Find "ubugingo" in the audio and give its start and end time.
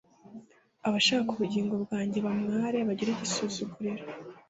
1.31-1.73